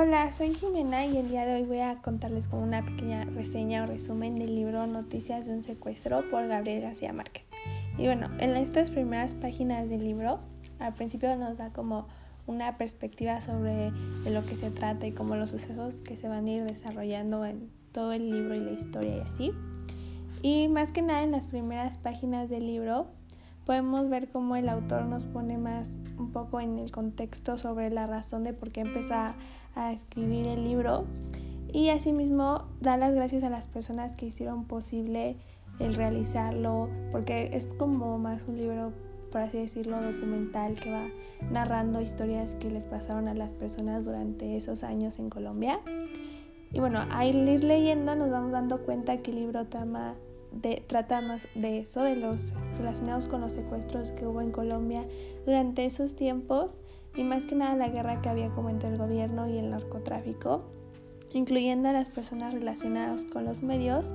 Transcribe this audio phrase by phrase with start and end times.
[0.00, 3.82] Hola, soy Jimena y el día de hoy voy a contarles como una pequeña reseña
[3.82, 7.44] o resumen del libro Noticias de un secuestro por Gabriel García Márquez.
[7.96, 10.38] Y bueno, en estas primeras páginas del libro,
[10.78, 12.06] al principio nos da como
[12.46, 13.90] una perspectiva sobre
[14.22, 17.44] de lo que se trata y como los sucesos que se van a ir desarrollando
[17.44, 19.52] en todo el libro y la historia y así.
[20.42, 23.08] Y más que nada en las primeras páginas del libro
[23.68, 28.06] podemos ver cómo el autor nos pone más un poco en el contexto sobre la
[28.06, 29.34] razón de por qué empezó a,
[29.92, 31.04] escribir el libro.
[31.70, 35.36] Y asimismo da las gracias a las personas que hicieron posible
[35.80, 38.92] el realizarlo porque es como más un libro
[39.30, 41.06] por así decirlo documental que va
[41.52, 45.78] narrando historias que les pasaron a las personas durante esos años en Colombia.
[46.72, 50.14] Y bueno al ir leyendo nos vamos dando cuenta que el libro trama
[50.52, 55.04] de, trata más de eso, de los relacionados con los secuestros que hubo en Colombia
[55.44, 56.80] durante esos tiempos
[57.16, 60.62] y más que nada la guerra que había como entre el gobierno y el narcotráfico,
[61.32, 64.12] incluyendo a las personas relacionadas con los medios,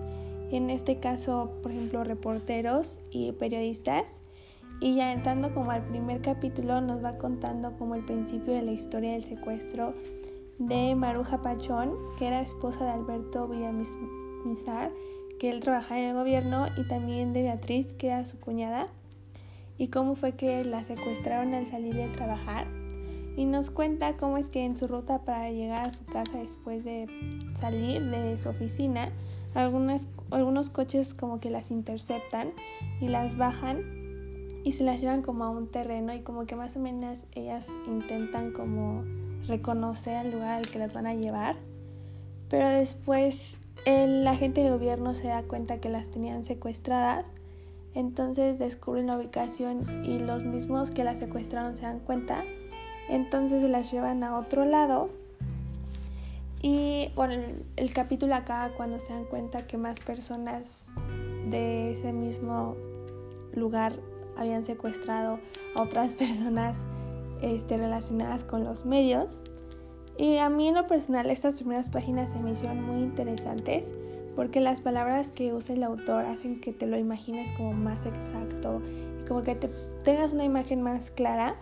[0.51, 4.21] en este caso, por ejemplo, reporteros y periodistas.
[4.79, 8.71] Y ya entrando como al primer capítulo nos va contando como el principio de la
[8.71, 9.93] historia del secuestro
[10.59, 14.91] de Maruja Pachón, que era esposa de Alberto Villamizar,
[15.43, 18.85] que él trabajaba en el gobierno y también de Beatriz, que era su cuñada,
[19.77, 22.65] y cómo fue que la secuestraron al salir de trabajar.
[23.35, 26.85] Y nos cuenta cómo es que en su ruta para llegar a su casa después
[26.85, 27.09] de
[27.55, 29.11] salir de su oficina,
[29.53, 32.53] algunas, algunos coches como que las interceptan
[33.01, 33.81] y las bajan
[34.63, 37.67] y se las llevan como a un terreno y como que más o menos ellas
[37.85, 39.03] intentan como
[39.45, 41.57] reconocer el lugar al que las van a llevar.
[42.47, 47.27] Pero después el agente del gobierno se da cuenta que las tenían secuestradas,
[47.93, 52.43] entonces descubren la ubicación y los mismos que las secuestraron se dan cuenta,
[53.09, 55.09] entonces se las llevan a otro lado
[56.65, 57.43] y bueno,
[57.75, 60.93] el, capítulo acaba cuando se dan cuenta que más personas
[61.49, 62.77] de ese mismo
[63.53, 63.99] lugar
[64.37, 65.39] habían secuestrado
[65.75, 66.77] a otras personas
[67.41, 69.41] este, relacionadas con los medios.
[70.17, 73.91] Y a mí en lo personal estas primeras páginas se me hicieron muy interesantes
[74.35, 78.81] porque las palabras que usa el autor hacen que te lo imagines como más exacto
[79.21, 79.69] y como que te
[80.03, 81.55] tengas una imagen más clara.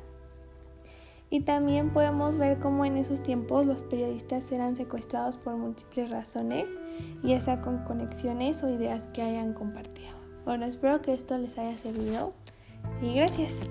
[1.30, 6.68] Y también podemos ver cómo en esos tiempos los periodistas eran secuestrados por múltiples razones,
[7.24, 10.12] ya sea con conexiones o ideas que hayan compartido.
[10.44, 12.34] Bueno, espero que esto les haya servido
[13.02, 13.66] y gracias.